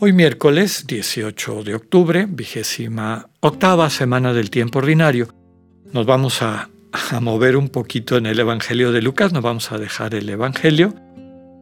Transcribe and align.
Hoy 0.00 0.12
miércoles 0.12 0.86
18 0.86 1.62
de 1.62 1.74
octubre, 1.74 2.26
vigésima 2.28 3.28
octava 3.40 3.90
semana 3.90 4.32
del 4.32 4.50
tiempo 4.50 4.78
ordinario, 4.78 5.28
nos 5.92 6.06
vamos 6.06 6.42
a, 6.42 6.70
mover 7.20 7.56
un 7.56 7.68
poquito 7.68 8.16
en 8.16 8.26
el 8.26 8.40
Evangelio 8.40 8.90
de 8.90 9.02
Lucas, 9.02 9.32
nos 9.32 9.42
vamos 9.42 9.70
a 9.70 9.78
dejar 9.78 10.14
el 10.14 10.28
Evangelio 10.28 10.94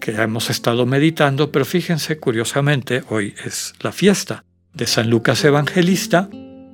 que 0.01 0.13
hemos 0.13 0.49
estado 0.49 0.87
meditando, 0.87 1.53
pero 1.53 1.65
fíjense 1.65 2.19
curiosamente, 2.19 3.03
hoy 3.11 3.35
es 3.45 3.75
la 3.81 3.93
fiesta 3.93 4.45
de 4.73 4.87
San 4.87 5.11
Lucas 5.11 5.45
Evangelista 5.45 6.31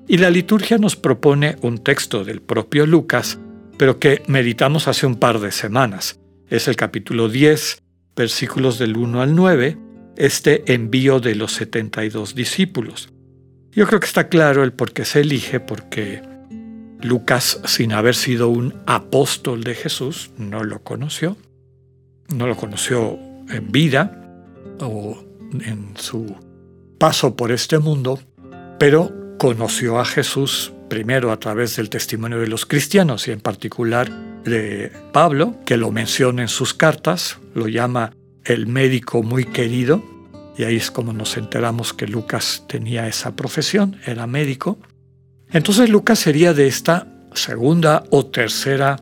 y 0.07 0.19
la 0.19 0.31
liturgia 0.31 0.79
nos 0.79 0.95
propone 0.95 1.57
un 1.63 1.79
texto 1.79 2.25
del 2.25 2.43
propio 2.43 2.87
Lucas 2.87 3.39
pero 3.77 3.99
que 3.99 4.23
meditamos 4.27 4.89
hace 4.89 5.07
un 5.07 5.17
par 5.17 5.41
de 5.41 5.53
semanas. 5.53 6.19
Es 6.49 6.69
el 6.69 6.77
capítulo 6.77 7.29
10, 7.29 7.83
versículos 8.17 8.79
del 8.79 8.97
1 8.97 9.23
al 9.23 9.35
9, 9.35 9.79
este 10.17 10.73
envío 10.73 11.21
de 11.21 11.35
los 11.35 11.53
72 11.53 12.35
discípulos. 12.35 13.09
Yo 13.73 13.87
creo 13.87 14.01
que 14.01 14.07
está 14.07 14.29
claro 14.29 14.63
el 14.63 14.73
por 14.73 14.93
qué 14.93 15.05
se 15.05 15.21
elige, 15.21 15.61
porque 15.61 16.23
Lucas, 17.01 17.61
sin 17.67 17.93
haber 17.93 18.15
sido 18.15 18.49
un 18.49 18.75
apóstol 18.87 19.65
de 19.65 19.75
Jesús, 19.75 20.31
no 20.39 20.63
lo 20.63 20.83
conoció. 20.83 21.37
No 22.35 22.47
lo 22.47 22.57
conoció 22.57 23.19
en 23.51 23.71
vida 23.71 24.43
o 24.81 25.23
en 25.61 25.97
su 25.97 26.35
paso 26.99 27.37
por 27.37 27.53
este 27.53 27.79
mundo, 27.79 28.21
pero 28.79 29.13
conoció 29.39 29.99
a 29.99 30.05
Jesús 30.05 30.73
primero 30.89 31.33
a 31.33 31.39
través 31.39 31.77
del 31.77 31.91
testimonio 31.91 32.39
de 32.39 32.47
los 32.47 32.67
cristianos 32.67 33.29
y 33.29 33.33
en 33.33 33.41
particular 33.41 34.11
de 34.45 34.93
Pablo, 35.13 35.57
que 35.67 35.77
lo 35.77 35.91
menciona 35.91 36.43
en 36.43 36.49
sus 36.49 36.75
cartas, 36.75 37.39
lo 37.55 37.69
llama 37.69 38.13
el 38.45 38.67
médico 38.67 39.23
muy 39.23 39.45
querido, 39.45 40.03
y 40.57 40.65
ahí 40.65 40.77
es 40.77 40.91
como 40.91 41.13
nos 41.13 41.37
enteramos 41.37 41.93
que 41.93 42.07
Lucas 42.07 42.65
tenía 42.69 43.09
esa 43.09 43.35
profesión, 43.35 43.99
era 44.07 44.27
médico. 44.27 44.79
Entonces 45.51 45.89
Lucas 45.91 46.19
sería 46.19 46.55
de 46.55 46.67
esta 46.67 47.09
segunda 47.35 48.05
o 48.11 48.27
tercera 48.27 49.01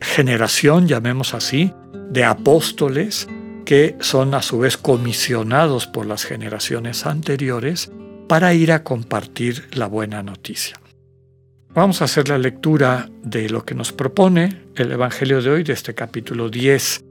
generación, 0.00 0.86
llamemos 0.86 1.34
así, 1.34 1.72
de 2.10 2.24
apóstoles 2.24 3.28
que 3.64 3.96
son 4.00 4.34
a 4.34 4.42
su 4.42 4.58
vez 4.60 4.76
comisionados 4.76 5.86
por 5.86 6.06
las 6.06 6.24
generaciones 6.24 7.06
anteriores 7.06 7.90
para 8.28 8.54
ir 8.54 8.72
a 8.72 8.82
compartir 8.82 9.68
la 9.72 9.86
buena 9.86 10.22
noticia. 10.22 10.80
Vamos 11.72 12.02
a 12.02 12.06
hacer 12.06 12.28
la 12.28 12.38
lectura 12.38 13.08
de 13.22 13.48
lo 13.48 13.64
que 13.64 13.74
nos 13.74 13.92
propone 13.92 14.64
el 14.74 14.90
Evangelio 14.90 15.40
de 15.40 15.50
hoy, 15.50 15.62
de 15.62 15.72
este 15.72 15.94
capítulo 15.94 16.48
10 16.48 17.04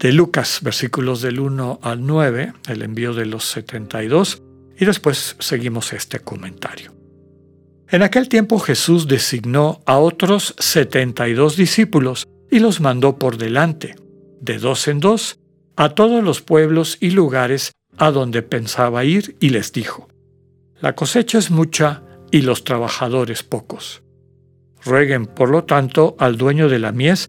de 0.00 0.12
Lucas, 0.12 0.60
versículos 0.62 1.20
del 1.20 1.40
1 1.40 1.80
al 1.82 2.06
9, 2.06 2.54
el 2.68 2.82
envío 2.82 3.12
de 3.12 3.26
los 3.26 3.44
72, 3.44 4.42
y 4.78 4.86
después 4.86 5.36
seguimos 5.38 5.92
este 5.92 6.20
comentario. 6.20 6.94
En 7.88 8.02
aquel 8.02 8.28
tiempo 8.28 8.58
Jesús 8.58 9.08
designó 9.08 9.82
a 9.84 9.98
otros 9.98 10.54
72 10.58 11.56
discípulos 11.56 12.26
y 12.50 12.60
los 12.60 12.80
mandó 12.80 13.18
por 13.18 13.36
delante, 13.36 13.94
de 14.40 14.58
dos 14.58 14.88
en 14.88 15.00
dos, 15.00 15.38
a 15.76 15.90
todos 15.90 16.24
los 16.24 16.40
pueblos 16.40 16.96
y 17.00 17.10
lugares 17.10 17.72
a 17.98 18.10
donde 18.10 18.42
pensaba 18.42 19.04
ir 19.04 19.36
y 19.38 19.50
les 19.50 19.72
dijo, 19.72 20.08
La 20.80 20.94
cosecha 20.94 21.38
es 21.38 21.50
mucha, 21.50 22.02
y 22.30 22.42
los 22.42 22.64
trabajadores 22.64 23.42
pocos. 23.42 24.02
Rueguen, 24.84 25.26
por 25.26 25.50
lo 25.50 25.64
tanto, 25.64 26.16
al 26.18 26.38
dueño 26.38 26.68
de 26.68 26.78
la 26.78 26.92
mies 26.92 27.28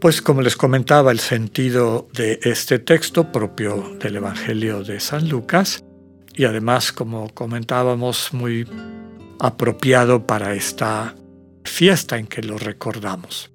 Pues 0.00 0.22
como 0.22 0.42
les 0.42 0.56
comentaba, 0.56 1.10
el 1.10 1.18
sentido 1.18 2.08
de 2.12 2.38
este 2.44 2.78
texto 2.78 3.32
propio 3.32 3.96
del 4.00 4.16
Evangelio 4.16 4.84
de 4.84 5.00
San 5.00 5.28
Lucas 5.28 5.82
y 6.34 6.44
además, 6.44 6.92
como 6.92 7.28
comentábamos, 7.34 8.32
muy 8.32 8.64
apropiado 9.40 10.24
para 10.24 10.54
esta 10.54 11.16
fiesta 11.64 12.16
en 12.16 12.28
que 12.28 12.42
lo 12.42 12.58
recordamos. 12.58 13.50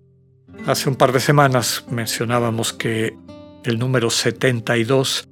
Hace 0.67 0.89
un 0.89 0.97
par 0.97 1.13
de 1.13 1.21
semanas 1.21 1.85
mencionábamos 1.89 2.73
que 2.73 3.15
el 3.63 3.79
número 3.79 4.09
72 4.09 5.29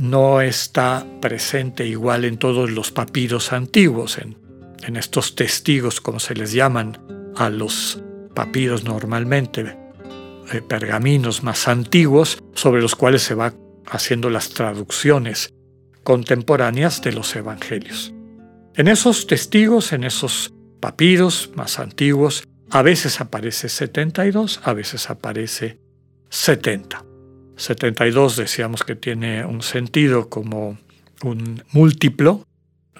no 0.00 0.40
está 0.40 1.04
presente 1.20 1.86
igual 1.86 2.24
en 2.24 2.38
todos 2.38 2.70
los 2.70 2.92
papiros 2.92 3.52
antiguos, 3.52 4.18
en, 4.18 4.36
estos 4.96 5.34
testigos, 5.34 6.00
como 6.00 6.20
se 6.20 6.34
les 6.34 6.52
llaman 6.52 6.98
a 7.36 7.50
los 7.50 8.00
papiros 8.34 8.84
normalmente, 8.84 9.81
pergaminos 10.60 11.42
más 11.42 11.68
antiguos, 11.68 12.42
sobre 12.54 12.82
los 12.82 12.94
cuales 12.94 13.22
se 13.22 13.34
va 13.34 13.54
haciendo 13.86 14.28
las 14.28 14.50
traducciones 14.50 15.54
contemporáneas 16.02 17.00
de 17.00 17.12
los 17.12 17.34
evangelios. 17.36 18.12
En 18.74 18.88
esos 18.88 19.26
testigos, 19.26 19.92
en 19.92 20.04
esos 20.04 20.52
papiros 20.80 21.50
más 21.54 21.78
antiguos, 21.78 22.42
a 22.70 22.82
veces 22.82 23.20
aparece 23.20 23.68
72, 23.68 24.60
a 24.64 24.72
veces 24.72 25.10
aparece 25.10 25.78
70. 26.30 27.04
72 27.56 28.36
decíamos 28.36 28.82
que 28.82 28.96
tiene 28.96 29.44
un 29.44 29.62
sentido 29.62 30.28
como 30.28 30.78
un 31.22 31.62
múltiplo 31.72 32.46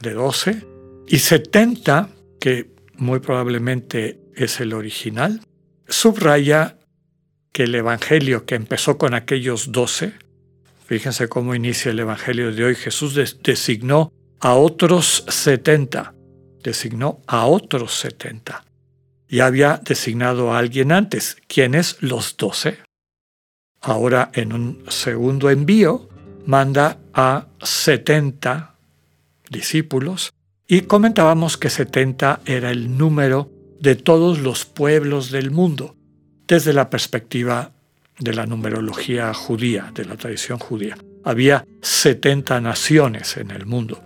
de 0.00 0.12
12 0.12 0.66
y 1.09 1.18
70, 1.18 2.10
que 2.38 2.71
muy 2.97 3.21
probablemente 3.21 4.21
es 4.36 4.60
el 4.60 4.74
original, 4.74 5.41
subraya 5.88 6.78
que 7.53 7.65
el 7.65 7.75
Evangelio 7.75 8.45
que 8.47 8.54
empezó 8.54 8.99
con 8.99 9.15
aquellos 9.15 9.72
12, 9.72 10.13
fíjense 10.87 11.28
cómo 11.28 11.54
inicia 11.54 11.91
el 11.91 12.01
Evangelio 12.01 12.53
de 12.53 12.65
hoy, 12.65 12.75
Jesús 12.75 13.15
designó 13.43 14.13
a 14.41 14.54
otros 14.54 15.25
70, 15.28 16.15
designó 16.63 17.21
a 17.27 17.47
otros 17.47 17.95
70. 17.95 18.65
Y 19.28 19.41
había 19.41 19.81
designado 19.83 20.53
a 20.53 20.59
alguien 20.59 20.93
antes. 20.93 21.37
¿Quiénes? 21.47 21.97
Los 22.01 22.37
12 22.37 22.78
ahora 23.83 24.31
en 24.33 24.53
un 24.53 24.84
segundo 24.89 25.51
envío, 25.51 26.09
manda 26.47 26.99
a 27.13 27.47
70 27.60 28.75
discípulos 29.51 30.33
y 30.66 30.83
comentábamos 30.83 31.59
que 31.59 31.69
70 31.69 32.41
era 32.47 32.71
el 32.71 32.97
número 32.97 33.51
de 33.81 33.97
todos 33.97 34.39
los 34.39 34.65
pueblos 34.65 35.31
del 35.31 35.51
mundo, 35.51 35.97
desde 36.53 36.75
la 36.75 36.91
perspectiva 36.91 37.72
de 38.19 38.34
la 38.34 38.45
numerología 38.45 39.33
judía, 39.33 39.91
de 39.95 40.04
la 40.04 40.16
tradición 40.16 40.59
judía. 40.59 40.99
Había 41.25 41.65
70 41.81 42.60
naciones 42.60 43.39
en 43.39 43.51
el 43.51 43.65
mundo. 43.65 44.04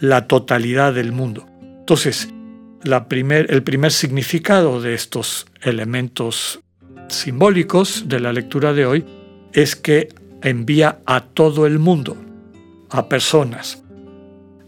la 0.00 0.28
totalidad 0.28 0.94
del 0.94 1.10
mundo. 1.10 1.48
Entonces, 1.80 2.28
el 2.84 3.62
primer 3.64 3.90
significado 3.90 4.80
de 4.80 4.94
estos 4.94 5.46
elementos 5.62 6.60
simbólicos 7.08 8.04
de 8.06 8.20
la 8.20 8.32
lectura 8.32 8.72
de 8.74 8.86
hoy 8.86 9.04
es 9.52 9.74
que 9.74 10.10
envía 10.42 11.00
a 11.04 11.22
todo 11.22 11.66
el 11.66 11.80
mundo, 11.80 12.16
a 12.90 13.08
personas, 13.08 13.82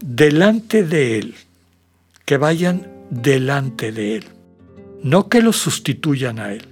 delante 0.03 0.83
de 0.83 1.19
Él, 1.19 1.35
que 2.25 2.35
vayan 2.35 2.91
delante 3.09 3.93
de 3.93 4.17
Él, 4.17 4.25
no 5.01 5.29
que 5.29 5.41
los 5.41 5.55
sustituyan 5.55 6.39
a 6.39 6.51
Él. 6.51 6.70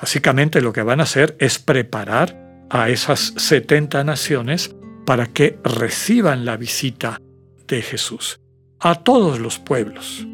Básicamente 0.00 0.60
lo 0.60 0.72
que 0.72 0.82
van 0.82 1.00
a 1.00 1.04
hacer 1.04 1.36
es 1.40 1.58
preparar 1.58 2.66
a 2.68 2.90
esas 2.90 3.32
70 3.36 4.04
naciones 4.04 4.74
para 5.06 5.26
que 5.26 5.58
reciban 5.64 6.44
la 6.44 6.56
visita 6.56 7.20
de 7.66 7.80
Jesús 7.80 8.40
a 8.78 8.96
todos 8.96 9.40
los 9.40 9.58
pueblos 9.58 10.26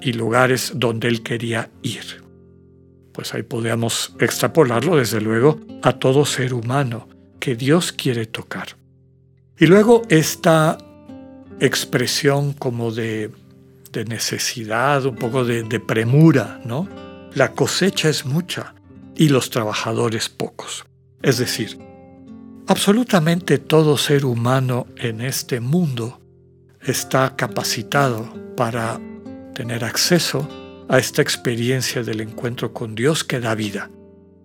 y 0.00 0.12
lugares 0.12 0.72
donde 0.74 1.08
Él 1.08 1.22
quería 1.22 1.70
ir. 1.82 2.24
Pues 3.12 3.34
ahí 3.34 3.42
podemos 3.42 4.14
extrapolarlo 4.18 4.96
desde 4.96 5.20
luego 5.20 5.60
a 5.82 5.92
todo 5.92 6.24
ser 6.24 6.54
humano 6.54 7.08
que 7.38 7.54
Dios 7.54 7.92
quiere 7.92 8.26
tocar. 8.26 8.76
Y 9.58 9.66
luego 9.66 10.02
esta 10.08 10.78
expresión 11.60 12.52
como 12.52 12.90
de, 12.92 13.30
necesidad, 14.06 15.04
un 15.06 15.16
poco 15.16 15.44
de, 15.44 15.64
de 15.64 15.80
premura, 15.80 16.60
¿no? 16.64 16.88
La 17.34 17.52
cosecha 17.52 18.08
es 18.08 18.24
mucha 18.24 18.74
y 19.18 19.28
los 19.28 19.50
trabajadores 19.50 20.30
pocos. 20.30 20.86
Es 21.20 21.36
decir, 21.36 21.76
absolutamente 22.68 23.58
todo 23.58 23.98
ser 23.98 24.24
humano 24.24 24.86
en 24.96 25.20
este 25.20 25.60
mundo 25.60 26.20
está 26.80 27.34
capacitado 27.36 28.32
para 28.56 29.00
tener 29.54 29.84
acceso 29.84 30.48
a 30.88 30.98
esta 30.98 31.20
experiencia 31.20 32.02
del 32.02 32.20
encuentro 32.20 32.72
con 32.72 32.94
Dios 32.94 33.24
que 33.24 33.40
da 33.40 33.54
vida, 33.56 33.90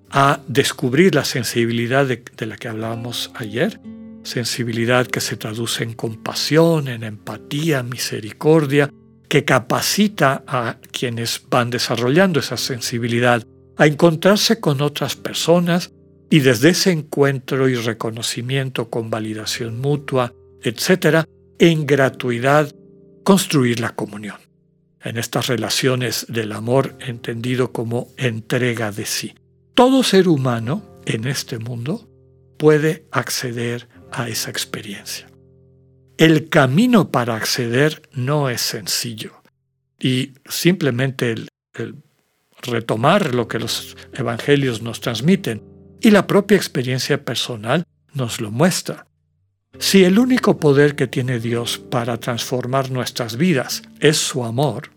a 0.10 0.40
descubrir 0.48 1.14
la 1.14 1.24
sensibilidad 1.24 2.06
de, 2.08 2.24
la 2.46 2.58
que 2.58 2.68
hablábamos 2.68 3.32
ayer, 3.36 3.80
sensibilidad 4.24 5.06
que 5.06 5.22
se 5.22 5.38
traduce 5.38 5.84
en 5.84 5.94
compasión, 5.94 6.88
en 6.88 7.04
empatía, 7.04 7.84
misericordia, 7.84 8.90
que 9.30 9.46
capacita 9.46 10.44
a 10.48 10.78
quienes 10.92 11.44
van 11.50 11.70
desarrollando 11.70 12.40
esa 12.40 12.58
sensibilidad 12.58 13.46
a 13.78 13.88
encontrarse 13.88 14.60
con 14.60 14.82
otras 14.82 15.16
personas 15.16 15.92
y 16.30 16.40
desde 16.40 16.70
ese 16.70 16.92
encuentro 16.92 17.70
y 17.70 17.76
reconocimiento 17.76 18.90
con 18.90 19.10
validación 19.10 19.80
mutua, 19.80 20.34
etc., 20.62 21.26
en 21.60 21.86
gratuidad, 21.86 22.74
construir 23.24 23.80
la 23.80 23.96
comunión. 23.96 24.38
En 25.02 25.18
estas 25.18 25.48
relaciones 25.48 26.26
del 26.30 26.52
amor 26.54 26.96
entendido 27.00 27.72
como 27.72 28.08
entrega 28.18 28.92
de 28.92 29.06
sí. 29.06 29.36
Todo 29.74 30.02
ser 30.04 30.28
humano 30.28 30.84
en 31.06 31.28
este 31.28 31.60
mundo 31.60 32.10
puede 32.58 33.06
acceder 33.12 33.90
a 34.12 34.30
esa 34.30 34.50
experiencia. 34.50 35.28
El 36.18 36.50
camino 36.50 37.12
para 37.12 37.36
acceder 37.36 38.02
no 38.14 38.50
es 38.50 38.62
sencillo 38.62 39.42
y 40.00 40.34
simplemente 40.48 41.32
el, 41.32 41.50
el 41.74 41.96
retomar 42.64 43.34
lo 43.34 43.48
que 43.48 43.60
los 43.60 43.96
evangelios 44.14 44.82
nos 44.82 45.02
transmiten 45.02 45.64
y 46.02 46.12
la 46.12 46.28
propia 46.28 46.58
experiencia 46.58 47.24
personal 47.24 47.84
nos 48.14 48.42
lo 48.42 48.52
muestra. 48.52 49.08
Si 49.80 50.04
el 50.04 50.20
único 50.20 50.60
poder 50.60 50.96
que 50.96 51.08
tiene 51.08 51.40
Dios 51.40 51.78
para 51.78 52.20
transformar 52.20 52.92
nuestras 52.92 53.38
vidas 53.38 53.82
es 54.00 54.18
su 54.18 54.44
amor, 54.44 54.92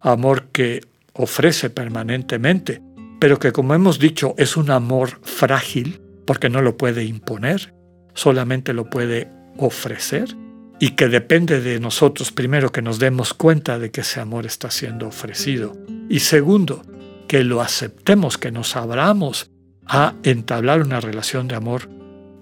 amor 0.00 0.48
que 0.52 0.80
ofrece 1.12 1.68
permanentemente, 1.68 2.80
pero 3.20 3.38
que 3.38 3.52
como 3.52 3.74
hemos 3.74 3.98
dicho 3.98 4.34
es 4.38 4.56
un 4.56 4.70
amor 4.70 5.20
frágil 5.22 6.00
porque 6.24 6.48
no 6.48 6.62
lo 6.62 6.76
puede 6.76 7.04
imponer, 7.04 7.74
solamente 8.14 8.72
lo 8.72 8.88
puede 8.88 9.28
ofrecer 9.58 10.34
y 10.80 10.90
que 10.90 11.08
depende 11.08 11.60
de 11.60 11.80
nosotros 11.80 12.32
primero 12.32 12.70
que 12.70 12.82
nos 12.82 12.98
demos 12.98 13.34
cuenta 13.34 13.78
de 13.78 13.90
que 13.90 14.02
ese 14.02 14.20
amor 14.20 14.46
está 14.46 14.70
siendo 14.70 15.08
ofrecido 15.08 15.76
y 16.08 16.20
segundo 16.20 16.82
que 17.26 17.44
lo 17.44 17.60
aceptemos, 17.60 18.38
que 18.38 18.50
nos 18.50 18.76
abramos 18.76 19.50
a 19.86 20.14
entablar 20.22 20.82
una 20.82 21.00
relación 21.00 21.48
de 21.48 21.56
amor 21.56 21.88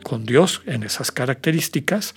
con 0.02 0.24
Dios 0.24 0.62
en 0.66 0.82
esas 0.82 1.10
características, 1.10 2.14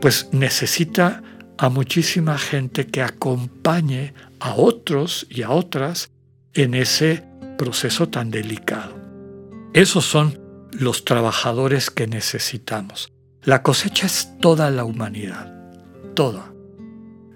pues 0.00 0.28
necesita 0.32 1.22
a 1.58 1.68
muchísima 1.68 2.38
gente 2.38 2.86
que 2.86 3.02
acompañe 3.02 4.14
a 4.40 4.54
otros 4.54 5.26
y 5.30 5.42
a 5.42 5.50
otras 5.50 6.10
en 6.54 6.74
ese 6.74 7.24
proceso 7.58 8.08
tan 8.08 8.30
delicado. 8.30 8.96
Esos 9.74 10.04
son 10.04 10.40
los 10.72 11.04
trabajadores 11.04 11.90
que 11.90 12.06
necesitamos. 12.06 13.11
La 13.44 13.64
cosecha 13.64 14.06
es 14.06 14.38
toda 14.38 14.70
la 14.70 14.84
humanidad, 14.84 15.52
toda. 16.14 16.52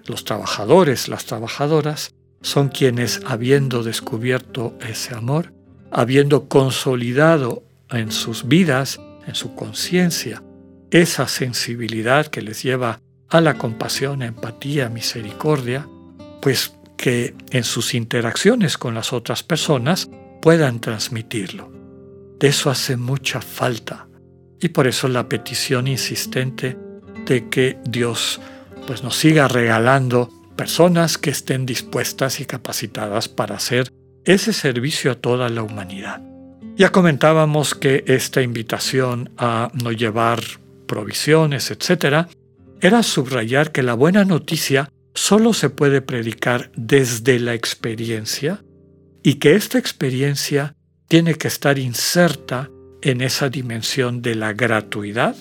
Los 0.05 0.23
trabajadores, 0.23 1.09
las 1.09 1.25
trabajadoras, 1.25 2.13
son 2.41 2.69
quienes, 2.69 3.19
habiendo 3.25 3.83
descubierto 3.83 4.73
ese 4.79 5.15
amor, 5.15 5.51
habiendo 5.91 6.47
consolidado 6.47 7.63
en 7.89 8.13
sus 8.13 8.47
vidas, 8.47 9.01
en 9.25 9.35
su 9.35 9.53
conciencia, 9.53 10.41
esa 10.91 11.27
sensibilidad 11.27 12.27
que 12.27 12.41
les 12.41 12.63
lleva 12.63 13.01
a 13.27 13.41
la 13.41 13.57
compasión, 13.57 14.21
empatía, 14.21 14.87
misericordia, 14.87 15.89
pues 16.41 16.73
que 16.95 17.35
en 17.49 17.65
sus 17.65 17.93
interacciones 17.93 18.77
con 18.77 18.93
las 18.93 19.11
otras 19.11 19.43
personas 19.43 20.09
puedan 20.41 20.79
transmitirlo. 20.79 21.69
De 22.39 22.47
eso 22.47 22.69
hace 22.69 22.95
mucha 22.95 23.41
falta 23.41 24.06
y 24.59 24.69
por 24.69 24.87
eso 24.87 25.07
la 25.07 25.29
petición 25.29 25.87
insistente 25.87 26.77
de 27.25 27.49
que 27.49 27.77
Dios 27.85 28.39
pues 28.85 29.03
nos 29.03 29.17
siga 29.17 29.47
regalando 29.47 30.31
personas 30.55 31.17
que 31.17 31.29
estén 31.29 31.65
dispuestas 31.65 32.39
y 32.39 32.45
capacitadas 32.45 33.27
para 33.29 33.55
hacer 33.55 33.91
ese 34.25 34.53
servicio 34.53 35.11
a 35.11 35.15
toda 35.15 35.49
la 35.49 35.61
humanidad. 35.61 36.21
Ya 36.75 36.91
comentábamos 36.91 37.75
que 37.75 38.03
esta 38.07 38.41
invitación 38.41 39.31
a 39.37 39.71
no 39.73 39.91
llevar 39.91 40.41
provisiones, 40.87 41.71
etc., 41.71 42.27
era 42.81 43.03
subrayar 43.03 43.71
que 43.71 43.83
la 43.83 43.93
buena 43.93 44.25
noticia 44.25 44.89
solo 45.13 45.53
se 45.53 45.69
puede 45.69 46.01
predicar 46.01 46.71
desde 46.75 47.39
la 47.39 47.55
experiencia 47.55 48.63
y 49.23 49.35
que 49.35 49.55
esta 49.55 49.79
experiencia 49.79 50.75
tiene 51.07 51.35
que 51.35 51.47
estar 51.47 51.79
inserta 51.79 52.69
en 53.01 53.21
esa 53.21 53.49
dimensión 53.49 54.21
de 54.21 54.35
la 54.35 54.53
gratuidad, 54.53 55.35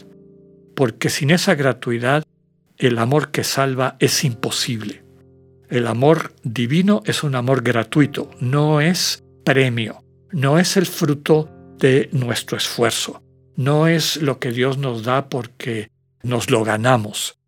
porque 0.74 1.10
sin 1.10 1.30
esa 1.30 1.54
gratuidad 1.54 2.24
el 2.78 2.98
amor 2.98 3.30
que 3.30 3.44
salva 3.44 3.96
es 3.98 4.24
imposible. 4.24 5.04
El 5.68 5.86
amor 5.86 6.34
divino 6.44 7.02
es 7.06 7.22
un 7.22 7.34
amor 7.34 7.62
gratuito, 7.62 8.30
no 8.40 8.80
es 8.80 9.24
premio, 9.44 10.04
no 10.30 10.58
es 10.58 10.76
el 10.76 10.86
fruto 10.86 11.50
de 11.78 12.08
nuestro 12.12 12.56
esfuerzo, 12.56 13.22
no 13.56 13.88
es 13.88 14.18
lo 14.22 14.38
que 14.38 14.52
Dios 14.52 14.78
nos 14.78 15.02
da 15.02 15.28
porque 15.28 15.90
nos 16.22 16.50
lo 16.50 16.62
ganamos. 16.64 17.38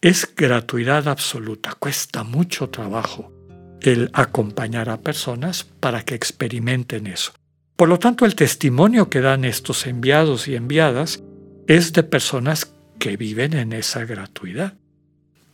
Es 0.00 0.28
gratuidad 0.34 1.08
absoluta, 1.08 1.74
cuesta 1.74 2.24
mucho 2.24 2.70
trabajo 2.70 3.32
el 3.80 4.10
acompañar 4.14 4.88
a 4.88 5.00
personas 5.00 5.64
para 5.64 6.02
que 6.02 6.14
experimenten 6.14 7.06
eso. 7.06 7.32
Por 7.76 7.88
lo 7.88 7.98
tanto, 7.98 8.24
el 8.24 8.34
testimonio 8.34 9.10
que 9.10 9.20
dan 9.20 9.44
estos 9.44 9.86
enviados 9.86 10.46
y 10.46 10.54
enviadas 10.54 11.22
es 11.66 11.92
de 11.92 12.02
personas 12.02 12.72
que 12.98 13.16
viven 13.16 13.54
en 13.54 13.72
esa 13.72 14.04
gratuidad. 14.04 14.74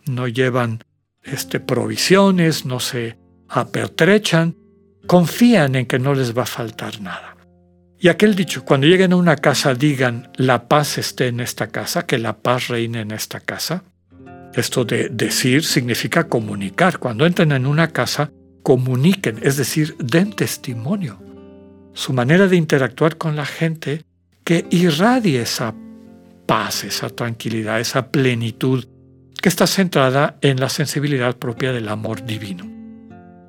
No 0.05 0.27
llevan 0.27 0.83
este, 1.23 1.59
provisiones, 1.59 2.65
no 2.65 2.79
se 2.79 3.17
apertrechan, 3.49 4.55
confían 5.07 5.75
en 5.75 5.85
que 5.85 5.99
no 5.99 6.13
les 6.13 6.37
va 6.37 6.43
a 6.43 6.47
faltar 6.47 7.01
nada. 7.01 7.37
Y 7.99 8.07
aquel 8.07 8.35
dicho, 8.35 8.65
cuando 8.65 8.87
lleguen 8.87 9.13
a 9.13 9.17
una 9.17 9.35
casa 9.35 9.75
digan, 9.75 10.31
la 10.35 10.67
paz 10.67 10.97
esté 10.97 11.27
en 11.27 11.39
esta 11.39 11.67
casa, 11.67 12.05
que 12.07 12.17
la 12.17 12.39
paz 12.39 12.67
reine 12.67 13.01
en 13.01 13.11
esta 13.11 13.39
casa. 13.39 13.83
Esto 14.55 14.85
de 14.85 15.09
decir 15.09 15.63
significa 15.63 16.27
comunicar. 16.27 16.97
Cuando 16.97 17.25
entren 17.25 17.51
en 17.51 17.67
una 17.67 17.89
casa, 17.89 18.31
comuniquen, 18.63 19.39
es 19.43 19.57
decir, 19.57 19.95
den 19.97 20.33
testimonio. 20.33 21.20
Su 21.93 22.13
manera 22.13 22.47
de 22.47 22.55
interactuar 22.55 23.17
con 23.17 23.35
la 23.35 23.45
gente 23.45 24.03
que 24.43 24.65
irradie 24.69 25.41
esa 25.41 25.73
paz, 26.45 26.83
esa 26.83 27.09
tranquilidad, 27.09 27.79
esa 27.79 28.07
plenitud 28.11 28.85
que 29.41 29.49
está 29.49 29.67
centrada 29.67 30.37
en 30.41 30.59
la 30.59 30.69
sensibilidad 30.69 31.37
propia 31.37 31.71
del 31.71 31.89
amor 31.89 32.25
divino. 32.25 32.69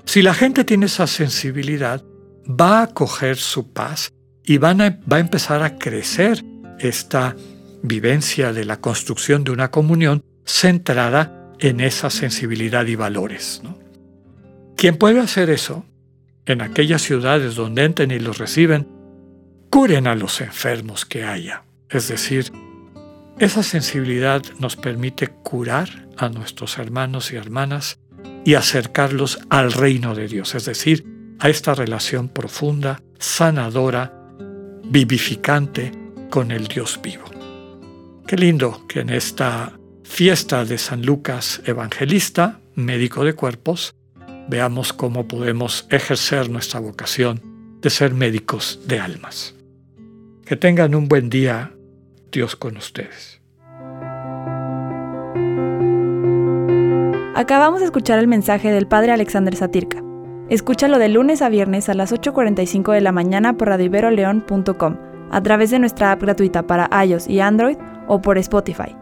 Si 0.05 0.23
la 0.23 0.35
gente 0.35 0.65
tiene 0.65 0.87
esa 0.87 1.07
sensibilidad, 1.07 2.03
va 2.49 2.83
a 2.83 2.87
coger 2.89 3.37
su 3.37 3.73
paz 3.73 4.13
y 4.45 4.59
va 4.59 4.71
a 4.71 5.19
empezar 5.19 5.63
a 5.63 5.79
crecer 5.79 6.45
esta 6.79 7.37
vivencia 7.83 8.53
de 8.53 8.65
la 8.65 8.81
construcción 8.81 9.45
de 9.45 9.53
una 9.53 9.71
comunión 9.71 10.25
centrada 10.45 11.53
en 11.59 11.81
esa 11.81 12.11
sensibilidad 12.11 12.87
y 12.87 12.97
valores. 12.97 13.61
¿no? 13.63 13.79
Quien 14.77 14.97
puede 14.97 15.21
hacer 15.21 15.51
eso, 15.51 15.85
en 16.47 16.63
aquellas 16.63 17.03
ciudades 17.03 17.55
donde 17.55 17.85
entren 17.85 18.11
y 18.11 18.19
los 18.19 18.39
reciben, 18.39 18.89
curen 19.71 20.07
a 20.07 20.15
los 20.15 20.41
enfermos 20.41 21.05
que 21.07 21.25
haya. 21.25 21.65
Es 21.89 22.09
decir, 22.09 22.53
esa 23.39 23.63
sensibilidad 23.63 24.43
nos 24.59 24.77
permite 24.77 25.29
curar 25.29 26.09
a 26.17 26.29
nuestros 26.29 26.79
hermanos 26.79 27.33
y 27.33 27.37
hermanas 27.37 27.99
y 28.45 28.55
acercarlos 28.55 29.39
al 29.51 29.73
reino 29.73 30.15
de 30.15 30.29
Dios, 30.29 30.55
es 30.55 30.65
decir, 30.65 31.05
a 31.39 31.49
esta 31.49 31.75
relación 31.75 32.29
profunda, 32.29 33.03
sanadora, 33.19 34.13
vivificante 34.85 35.93
con 36.31 36.51
el 36.51 36.67
Dios 36.69 37.01
vivo. 37.03 37.25
Qué 38.27 38.37
lindo 38.37 38.87
que 38.87 39.01
en 39.01 39.11
esta 39.11 39.79
fiesta 40.05 40.65
de 40.65 40.79
San 40.79 41.05
Lucas 41.05 41.63
Evangelista, 41.65 42.61
médico 42.75 43.25
de 43.25 43.35
cuerpos, 43.35 43.95
veamos 44.53 44.93
cómo 44.93 45.27
podemos 45.27 45.87
ejercer 45.89 46.51
nuestra 46.51 46.79
vocación 46.79 47.41
de 47.81 47.89
ser 47.89 48.13
médicos 48.13 48.81
de 48.87 49.01
almas. 49.01 49.55
Que 50.45 50.57
tengan 50.57 50.95
un 50.95 51.09
buen 51.09 51.31
día, 51.31 51.73
Dios 52.31 52.55
con 52.55 52.77
ustedes. 52.77 53.41
Acabamos 57.35 57.81
de 57.81 57.87
escuchar 57.87 58.19
el 58.19 58.29
mensaje 58.29 58.71
del 58.71 58.87
Padre 58.87 59.13
Alexander 59.13 59.57
Satirka. 59.57 60.03
Escúchalo 60.51 60.99
de 60.99 61.09
lunes 61.09 61.41
a 61.41 61.49
viernes 61.49 61.89
a 61.89 61.95
las 61.95 62.13
8.45 62.13 62.93
de 62.93 63.01
la 63.01 63.11
mañana 63.11 63.57
por 63.57 63.69
radioiberoleón.com, 63.69 64.97
a 65.31 65.43
través 65.43 65.71
de 65.71 65.79
nuestra 65.79 66.13
app 66.13 66.21
gratuita 66.21 66.67
para 66.67 66.91
iOS 67.03 67.27
y 67.27 67.41
Android 67.41 67.79
o 68.07 68.21
por 68.21 68.37
Spotify. 68.37 69.02